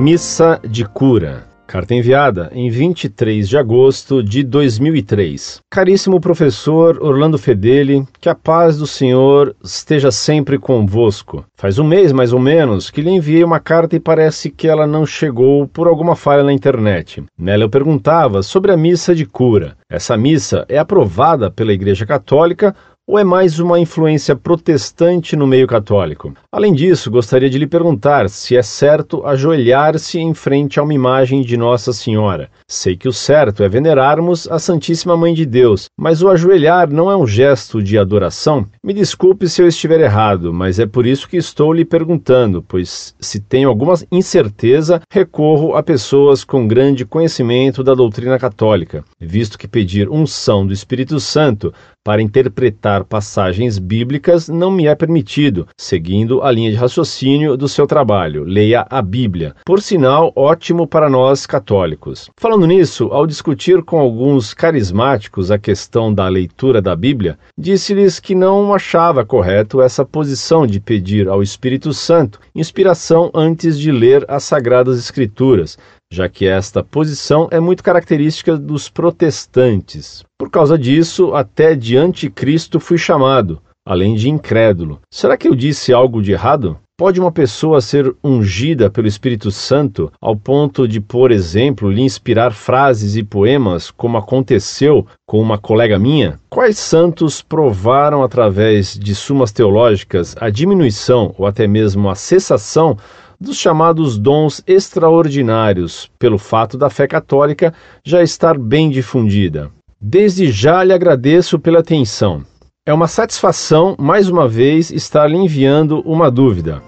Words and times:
Missa 0.00 0.58
de 0.66 0.86
Cura. 0.86 1.44
Carta 1.66 1.94
enviada 1.94 2.50
em 2.54 2.70
23 2.70 3.46
de 3.46 3.58
agosto 3.58 4.22
de 4.22 4.42
2003. 4.42 5.60
Caríssimo 5.70 6.18
professor 6.18 6.98
Orlando 7.02 7.36
Fedeli, 7.36 8.04
que 8.18 8.28
a 8.30 8.34
paz 8.34 8.78
do 8.78 8.86
Senhor 8.86 9.54
esteja 9.62 10.10
sempre 10.10 10.58
convosco. 10.58 11.44
Faz 11.54 11.78
um 11.78 11.84
mês, 11.84 12.12
mais 12.12 12.32
ou 12.32 12.40
menos, 12.40 12.90
que 12.90 13.02
lhe 13.02 13.10
enviei 13.10 13.44
uma 13.44 13.60
carta 13.60 13.94
e 13.94 14.00
parece 14.00 14.48
que 14.48 14.66
ela 14.66 14.86
não 14.86 15.04
chegou 15.04 15.68
por 15.68 15.86
alguma 15.86 16.16
falha 16.16 16.42
na 16.42 16.52
internet. 16.52 17.22
Nela 17.38 17.64
eu 17.64 17.70
perguntava 17.70 18.42
sobre 18.42 18.72
a 18.72 18.78
missa 18.78 19.14
de 19.14 19.26
cura. 19.26 19.76
Essa 19.88 20.16
missa 20.16 20.64
é 20.66 20.78
aprovada 20.78 21.50
pela 21.50 21.74
Igreja 21.74 22.06
Católica 22.06 22.74
ou 23.10 23.18
é 23.18 23.24
mais 23.24 23.58
uma 23.58 23.80
influência 23.80 24.36
protestante 24.36 25.34
no 25.34 25.44
meio 25.44 25.66
católico? 25.66 26.32
Além 26.52 26.72
disso, 26.72 27.10
gostaria 27.10 27.50
de 27.50 27.58
lhe 27.58 27.66
perguntar 27.66 28.30
se 28.30 28.56
é 28.56 28.62
certo 28.62 29.26
ajoelhar-se 29.26 30.20
em 30.20 30.32
frente 30.32 30.78
a 30.78 30.84
uma 30.84 30.94
imagem 30.94 31.42
de 31.42 31.56
Nossa 31.56 31.92
Senhora. 31.92 32.48
Sei 32.68 32.96
que 32.96 33.08
o 33.08 33.12
certo 33.12 33.64
é 33.64 33.68
venerarmos 33.68 34.48
a 34.48 34.60
Santíssima 34.60 35.16
Mãe 35.16 35.34
de 35.34 35.44
Deus, 35.44 35.86
mas 35.98 36.22
o 36.22 36.28
ajoelhar 36.28 36.88
não 36.88 37.10
é 37.10 37.16
um 37.16 37.26
gesto 37.26 37.82
de 37.82 37.98
adoração? 37.98 38.64
Me 38.80 38.94
desculpe 38.94 39.48
se 39.48 39.60
eu 39.60 39.66
estiver 39.66 39.98
errado, 39.98 40.52
mas 40.52 40.78
é 40.78 40.86
por 40.86 41.04
isso 41.04 41.28
que 41.28 41.36
estou 41.36 41.72
lhe 41.72 41.84
perguntando, 41.84 42.62
pois 42.62 43.12
se 43.18 43.40
tenho 43.40 43.68
alguma 43.68 43.94
incerteza, 44.12 45.00
recorro 45.12 45.74
a 45.74 45.82
pessoas 45.82 46.44
com 46.44 46.68
grande 46.68 47.04
conhecimento 47.04 47.82
da 47.82 47.92
doutrina 47.92 48.38
católica, 48.38 49.04
visto 49.18 49.58
que 49.58 49.66
pedir 49.66 50.08
unção 50.08 50.64
do 50.64 50.72
Espírito 50.72 51.18
Santo 51.18 51.74
para 52.02 52.22
interpretar 52.22 53.04
passagens 53.04 53.78
bíblicas 53.78 54.48
não 54.48 54.70
me 54.70 54.86
é 54.86 54.94
permitido, 54.94 55.68
seguindo 55.78 56.42
a 56.42 56.50
linha 56.50 56.70
de 56.70 56.76
raciocínio 56.76 57.56
do 57.56 57.68
seu 57.68 57.86
trabalho. 57.86 58.42
Leia 58.42 58.86
a 58.88 59.02
Bíblia. 59.02 59.54
Por 59.66 59.82
sinal, 59.82 60.32
ótimo 60.34 60.86
para 60.86 61.10
nós 61.10 61.46
católicos. 61.46 62.30
Falando 62.38 62.66
nisso, 62.66 63.08
ao 63.12 63.26
discutir 63.26 63.82
com 63.82 63.98
alguns 63.98 64.54
carismáticos 64.54 65.50
a 65.50 65.58
questão 65.58 66.12
da 66.12 66.26
leitura 66.26 66.80
da 66.80 66.96
Bíblia, 66.96 67.38
disse-lhes 67.56 68.18
que 68.18 68.34
não 68.34 68.72
achava 68.72 69.24
correto 69.24 69.82
essa 69.82 70.04
posição 70.04 70.66
de 70.66 70.80
pedir 70.80 71.28
ao 71.28 71.42
Espírito 71.42 71.92
Santo 71.92 72.40
inspiração 72.54 73.30
antes 73.34 73.78
de 73.78 73.92
ler 73.92 74.24
as 74.26 74.44
Sagradas 74.44 74.98
Escrituras, 74.98 75.76
já 76.12 76.28
que 76.28 76.46
esta 76.46 76.82
posição 76.82 77.48
é 77.50 77.60
muito 77.60 77.84
característica 77.84 78.56
dos 78.56 78.88
protestantes. 78.88 80.24
Por 80.36 80.50
causa 80.50 80.76
disso, 80.76 81.34
até 81.34 81.74
de 81.74 81.96
anticristo 81.96 82.80
fui 82.80 82.98
chamado, 82.98 83.60
além 83.86 84.16
de 84.16 84.28
incrédulo. 84.28 85.00
Será 85.12 85.36
que 85.36 85.46
eu 85.46 85.54
disse 85.54 85.92
algo 85.92 86.20
de 86.20 86.32
errado? 86.32 86.76
Pode 87.00 87.18
uma 87.18 87.32
pessoa 87.32 87.80
ser 87.80 88.14
ungida 88.22 88.90
pelo 88.90 89.06
Espírito 89.06 89.50
Santo 89.50 90.12
ao 90.20 90.36
ponto 90.36 90.86
de, 90.86 91.00
por 91.00 91.30
exemplo, 91.30 91.90
lhe 91.90 92.02
inspirar 92.02 92.52
frases 92.52 93.16
e 93.16 93.22
poemas, 93.22 93.90
como 93.90 94.18
aconteceu 94.18 95.06
com 95.26 95.40
uma 95.40 95.56
colega 95.56 95.98
minha? 95.98 96.38
Quais 96.50 96.78
santos 96.78 97.40
provaram 97.40 98.22
através 98.22 98.98
de 98.98 99.14
sumas 99.14 99.50
teológicas 99.50 100.36
a 100.38 100.50
diminuição 100.50 101.34
ou 101.38 101.46
até 101.46 101.66
mesmo 101.66 102.10
a 102.10 102.14
cessação 102.14 102.98
dos 103.40 103.56
chamados 103.56 104.18
dons 104.18 104.62
extraordinários, 104.66 106.10
pelo 106.18 106.36
fato 106.36 106.76
da 106.76 106.90
fé 106.90 107.06
católica 107.06 107.72
já 108.04 108.22
estar 108.22 108.58
bem 108.58 108.90
difundida. 108.90 109.70
Desde 109.98 110.52
já 110.52 110.84
lhe 110.84 110.92
agradeço 110.92 111.58
pela 111.58 111.80
atenção. 111.80 112.42
É 112.84 112.92
uma 112.92 113.08
satisfação, 113.08 113.96
mais 113.98 114.28
uma 114.28 114.46
vez, 114.46 114.90
estar 114.90 115.26
lhe 115.26 115.36
enviando 115.36 116.00
uma 116.04 116.30
dúvida. 116.30 116.82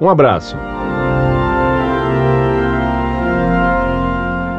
Um 0.00 0.08
abraço. 0.08 0.56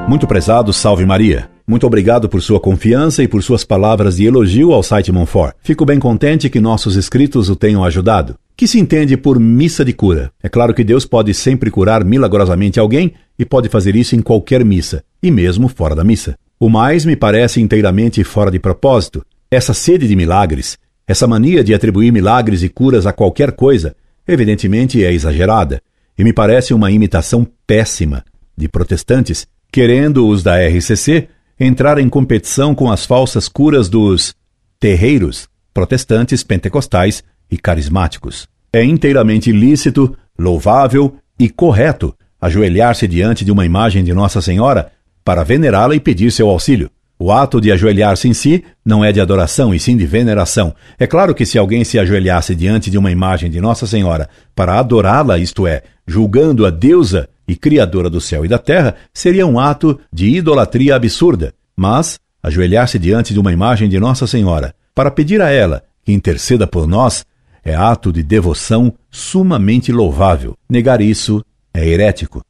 Muito 0.09 0.27
prezado, 0.27 0.73
salve 0.73 1.05
Maria. 1.05 1.49
Muito 1.67 1.85
obrigado 1.85 2.27
por 2.27 2.41
sua 2.41 2.59
confiança 2.59 3.21
e 3.21 3.27
por 3.27 3.43
suas 3.43 3.63
palavras 3.63 4.17
de 4.17 4.25
elogio 4.25 4.73
ao 4.73 4.81
site 4.81 5.11
Monfort. 5.11 5.55
Fico 5.61 5.85
bem 5.85 5.99
contente 5.99 6.49
que 6.49 6.59
nossos 6.59 6.95
escritos 6.95 7.49
o 7.49 7.55
tenham 7.55 7.83
ajudado 7.83 8.35
que 8.59 8.67
se 8.67 8.77
entende 8.77 9.15
por 9.15 9.39
missa 9.39 9.85
de 9.85 9.93
cura? 9.93 10.33
É 10.43 10.49
claro 10.49 10.73
que 10.73 10.83
Deus 10.83 11.05
pode 11.05 11.33
sempre 11.33 11.71
curar 11.71 12.03
milagrosamente 12.03 12.77
alguém 12.77 13.13
e 13.39 13.45
pode 13.45 13.69
fazer 13.69 13.95
isso 13.95 14.17
em 14.17 14.21
qualquer 14.21 14.65
missa, 14.65 15.01
e 15.23 15.31
mesmo 15.31 15.69
fora 15.69 15.95
da 15.95 16.03
missa. 16.03 16.37
O 16.59 16.67
mais 16.67 17.05
me 17.05 17.15
parece 17.15 17.61
inteiramente 17.61 18.21
fora 18.21 18.51
de 18.51 18.59
propósito. 18.59 19.25
Essa 19.49 19.73
sede 19.73 20.09
de 20.09 20.13
milagres, 20.13 20.77
essa 21.07 21.25
mania 21.25 21.63
de 21.63 21.73
atribuir 21.73 22.11
milagres 22.11 22.61
e 22.61 22.67
curas 22.67 23.05
a 23.05 23.13
qualquer 23.13 23.53
coisa, 23.53 23.95
evidentemente 24.27 25.05
é 25.05 25.13
exagerada, 25.13 25.81
e 26.17 26.23
me 26.25 26.33
parece 26.33 26.73
uma 26.73 26.91
imitação 26.91 27.47
péssima 27.65 28.25
de 28.57 28.67
protestantes, 28.67 29.47
querendo 29.71 30.27
os 30.27 30.43
da 30.43 30.57
RCC 30.67 31.29
entrar 31.57 31.97
em 31.97 32.09
competição 32.09 32.75
com 32.75 32.91
as 32.91 33.05
falsas 33.05 33.47
curas 33.47 33.87
dos 33.87 34.35
terreiros 34.81 35.47
protestantes 35.73 36.43
pentecostais 36.43 37.23
e 37.49 37.57
carismáticos. 37.57 38.47
É 38.71 38.83
inteiramente 38.83 39.51
lícito, 39.51 40.15
louvável 40.37 41.15
e 41.39 41.49
correto 41.49 42.13
ajoelhar-se 42.41 43.07
diante 43.07 43.43
de 43.43 43.51
uma 43.51 43.65
imagem 43.65 44.03
de 44.03 44.13
Nossa 44.13 44.41
Senhora 44.41 44.91
para 45.25 45.43
venerá-la 45.43 45.95
e 45.95 45.99
pedir 45.99 46.31
seu 46.31 46.49
auxílio. 46.49 46.89
O 47.21 47.33
ato 47.33 47.59
de 47.59 47.69
ajoelhar-se 47.69 48.29
em 48.29 48.33
si 48.33 48.63
não 48.85 49.03
é 49.03 49.11
de 49.11 49.19
adoração 49.19 49.73
e 49.73 49.79
sim 49.79 49.97
de 49.97 50.05
veneração. 50.05 50.73
É 50.97 51.05
claro 51.05 51.35
que 51.35 51.45
se 51.45 51.57
alguém 51.57 51.83
se 51.83 51.99
ajoelhasse 51.99 52.55
diante 52.55 52.89
de 52.89 52.97
uma 52.97 53.11
imagem 53.11 53.51
de 53.51 53.59
Nossa 53.59 53.85
Senhora 53.85 54.29
para 54.55 54.79
adorá-la, 54.79 55.37
isto 55.37 55.67
é, 55.67 55.83
julgando 56.07 56.65
a 56.65 56.69
deusa 56.69 57.27
e 57.45 57.57
criadora 57.57 58.09
do 58.09 58.21
céu 58.21 58.45
e 58.45 58.47
da 58.47 58.57
terra, 58.57 58.95
seria 59.13 59.45
um 59.45 59.59
ato 59.59 59.99
de 60.13 60.29
idolatria 60.29 60.95
absurda. 60.95 61.53
Mas 61.75 62.19
ajoelhar-se 62.41 62.97
diante 62.97 63.33
de 63.33 63.39
uma 63.39 63.51
imagem 63.51 63.89
de 63.89 63.99
Nossa 63.99 64.25
Senhora 64.25 64.73
para 64.95 65.11
pedir 65.11 65.41
a 65.41 65.49
ela 65.49 65.83
que 66.05 66.13
interceda 66.13 66.65
por 66.65 66.87
nós 66.87 67.25
é 67.63 67.75
ato 67.75 68.11
de 68.11 68.23
devoção 68.23 68.93
sumamente 69.09 69.91
louvável. 69.91 70.55
Negar 70.69 71.01
isso 71.01 71.43
é 71.73 71.87
herético. 71.87 72.41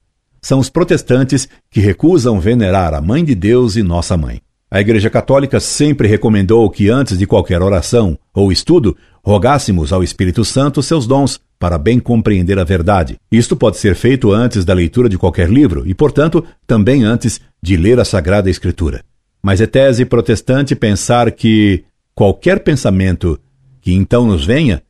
São 0.42 0.60
os 0.60 0.70
protestantes 0.70 1.48
que 1.70 1.80
recusam 1.80 2.40
venerar 2.40 2.94
a 2.94 3.02
Mãe 3.02 3.24
de 3.24 3.36
Deus 3.36 3.76
e 3.76 3.84
Nossa 3.84 4.16
Mãe. 4.16 4.42
A 4.72 4.80
Igreja 4.80 5.10
Católica 5.10 5.60
sempre 5.60 6.08
recomendou 6.08 6.70
que 6.70 6.90
antes 6.90 7.18
de 7.18 7.26
qualquer 7.26 7.62
oração 7.62 8.18
ou 8.34 8.52
estudo, 8.52 8.96
rogássemos 9.24 9.92
ao 9.92 10.04
Espírito 10.04 10.46
Santo 10.46 10.84
seus 10.84 11.08
dons 11.08 11.40
para 11.58 11.78
bem 11.78 12.00
compreender 12.00 12.58
a 12.60 12.64
verdade. 12.64 13.18
Isto 13.32 13.56
pode 13.56 13.78
ser 13.78 13.96
feito 13.96 14.32
antes 14.32 14.64
da 14.64 14.74
leitura 14.74 15.10
de 15.10 15.18
qualquer 15.18 15.50
livro 15.50 15.84
e, 15.86 15.94
portanto, 15.94 16.46
também 16.66 17.04
antes 17.04 17.42
de 17.62 17.76
ler 17.76 18.00
a 18.00 18.06
Sagrada 18.06 18.50
Escritura. 18.50 19.04
Mas 19.42 19.60
é 19.60 19.66
tese 19.66 20.06
protestante 20.06 20.76
pensar 20.76 21.32
que 21.32 21.84
qualquer 22.14 22.60
pensamento 22.60 23.40
que 23.82 23.92
então 23.92 24.28
nos 24.28 24.46
venha 24.46 24.82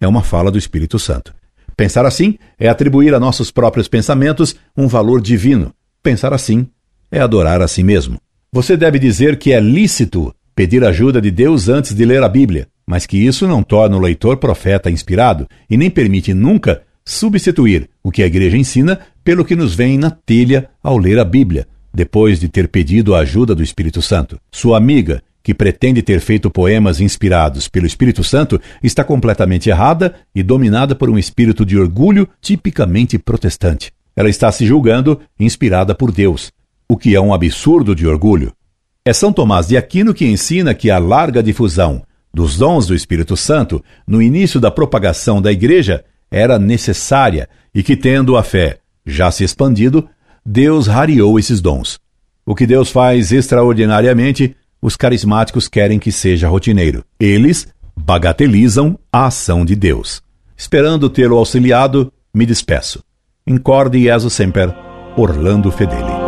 é 0.00 0.08
uma 0.08 0.22
fala 0.22 0.50
do 0.50 0.58
Espírito 0.58 0.98
Santo. 0.98 1.34
Pensar 1.76 2.06
assim 2.06 2.38
é 2.58 2.68
atribuir 2.68 3.14
a 3.14 3.20
nossos 3.20 3.50
próprios 3.50 3.88
pensamentos 3.88 4.56
um 4.76 4.86
valor 4.86 5.20
divino. 5.20 5.72
Pensar 6.02 6.32
assim 6.32 6.66
é 7.10 7.20
adorar 7.20 7.60
a 7.60 7.68
si 7.68 7.82
mesmo. 7.82 8.18
Você 8.52 8.76
deve 8.76 8.98
dizer 8.98 9.38
que 9.38 9.52
é 9.52 9.60
lícito 9.60 10.34
pedir 10.54 10.84
ajuda 10.84 11.20
de 11.20 11.30
Deus 11.30 11.68
antes 11.68 11.94
de 11.94 12.04
ler 12.04 12.22
a 12.22 12.28
Bíblia, 12.28 12.68
mas 12.86 13.06
que 13.06 13.16
isso 13.16 13.46
não 13.46 13.62
torna 13.62 13.96
o 13.96 14.00
leitor 14.00 14.36
profeta 14.36 14.90
inspirado 14.90 15.46
e 15.68 15.76
nem 15.76 15.90
permite 15.90 16.34
nunca 16.34 16.82
substituir 17.04 17.88
o 18.02 18.10
que 18.10 18.22
a 18.22 18.26
igreja 18.26 18.56
ensina 18.56 19.00
pelo 19.24 19.44
que 19.44 19.56
nos 19.56 19.74
vem 19.74 19.96
na 19.96 20.10
telha 20.10 20.68
ao 20.82 20.98
ler 20.98 21.18
a 21.18 21.24
Bíblia, 21.24 21.66
depois 21.94 22.38
de 22.38 22.48
ter 22.48 22.68
pedido 22.68 23.14
a 23.14 23.20
ajuda 23.20 23.54
do 23.54 23.62
Espírito 23.62 24.02
Santo. 24.02 24.38
Sua 24.50 24.76
amiga 24.76 25.22
que 25.50 25.54
pretende 25.54 26.00
ter 26.00 26.20
feito 26.20 26.48
poemas 26.48 27.00
inspirados 27.00 27.66
pelo 27.66 27.84
Espírito 27.84 28.22
Santo, 28.22 28.60
está 28.80 29.02
completamente 29.02 29.68
errada 29.68 30.14
e 30.32 30.44
dominada 30.44 30.94
por 30.94 31.10
um 31.10 31.18
espírito 31.18 31.66
de 31.66 31.76
orgulho 31.76 32.28
tipicamente 32.40 33.18
protestante. 33.18 33.90
Ela 34.14 34.28
está 34.28 34.52
se 34.52 34.64
julgando 34.64 35.20
inspirada 35.40 35.92
por 35.92 36.12
Deus, 36.12 36.52
o 36.88 36.96
que 36.96 37.16
é 37.16 37.20
um 37.20 37.34
absurdo 37.34 37.96
de 37.96 38.06
orgulho. 38.06 38.52
É 39.04 39.12
São 39.12 39.32
Tomás 39.32 39.66
de 39.66 39.76
Aquino 39.76 40.14
que 40.14 40.24
ensina 40.24 40.72
que 40.72 40.88
a 40.88 41.00
larga 41.00 41.42
difusão 41.42 42.04
dos 42.32 42.56
dons 42.56 42.86
do 42.86 42.94
Espírito 42.94 43.36
Santo 43.36 43.82
no 44.06 44.22
início 44.22 44.60
da 44.60 44.70
propagação 44.70 45.42
da 45.42 45.50
Igreja 45.50 46.04
era 46.30 46.60
necessária 46.60 47.48
e 47.74 47.82
que, 47.82 47.96
tendo 47.96 48.36
a 48.36 48.44
fé 48.44 48.78
já 49.04 49.32
se 49.32 49.42
expandido, 49.42 50.08
Deus 50.46 50.86
rareou 50.86 51.40
esses 51.40 51.60
dons. 51.60 51.98
O 52.46 52.54
que 52.54 52.68
Deus 52.68 52.88
faz 52.88 53.32
extraordinariamente 53.32 54.54
os 54.80 54.96
carismáticos 54.96 55.68
querem 55.68 55.98
que 55.98 56.12
seja 56.12 56.48
rotineiro. 56.48 57.04
Eles 57.18 57.68
bagatelizam 57.96 58.98
a 59.12 59.26
ação 59.26 59.64
de 59.64 59.76
Deus. 59.76 60.22
Esperando 60.56 61.08
tê-lo 61.08 61.36
auxiliado, 61.36 62.12
me 62.32 62.46
despeço. 62.46 63.02
Incorde 63.46 64.02
Jesus 64.02 64.34
Semper, 64.34 64.74
Orlando 65.16 65.70
Fedeli. 65.70 66.19